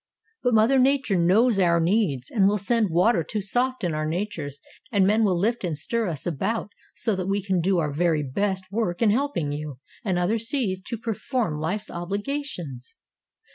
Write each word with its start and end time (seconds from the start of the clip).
But 0.41 0.55
Mother 0.55 0.79
Nature 0.79 1.15
knows 1.15 1.59
our 1.59 1.79
needs 1.79 2.31
and 2.31 2.47
will 2.47 2.57
send 2.57 2.89
water 2.89 3.23
to 3.25 3.39
soften 3.39 3.93
our 3.93 4.07
natures 4.07 4.59
and 4.91 5.05
men 5.05 5.23
will 5.23 5.37
lift 5.37 5.63
and 5.63 5.77
stir 5.77 6.07
us 6.07 6.25
about 6.25 6.71
so 6.95 7.15
that 7.15 7.27
we 7.27 7.43
can 7.43 7.61
do 7.61 7.77
our 7.77 7.93
very 7.93 8.23
best 8.23 8.65
work 8.71 9.03
in 9.03 9.11
helping 9.11 9.51
you 9.51 9.77
and 10.03 10.17
other 10.17 10.39
seeds 10.39 10.81
to 10.89 10.97
perform 10.97 11.59
life's 11.59 11.91
obligations." 11.91 12.95